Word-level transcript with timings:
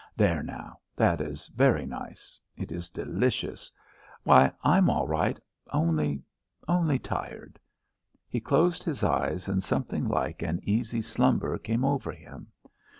"There 0.17 0.41
now! 0.41 0.79
That 0.95 1.21
is 1.21 1.49
very 1.49 1.85
nice. 1.85 2.39
It 2.57 2.71
is 2.71 2.89
delicious. 2.89 3.71
Why, 4.23 4.51
I'm 4.63 4.89
all 4.89 5.07
right, 5.07 5.39
only 5.71 6.23
only 6.67 6.97
tired." 6.97 7.59
He 8.27 8.39
closed 8.41 8.83
his 8.83 9.03
eyes, 9.03 9.47
and 9.47 9.63
something 9.63 10.07
like 10.07 10.41
an 10.41 10.59
easy 10.63 11.03
slumber 11.03 11.59
came 11.59 11.85
over 11.85 12.11
him. 12.13 12.47